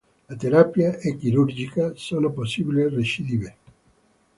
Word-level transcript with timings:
La 0.29 0.35
terapia 0.35 0.97
è 0.97 1.15
chirurgica, 1.15 1.91
sono 1.93 2.31
possibili 2.31 2.89
recidive. 2.89 3.55